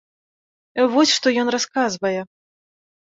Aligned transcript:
Вось 0.93 1.13
што 1.17 1.27
ён 1.41 1.47
расказвае. 1.57 2.15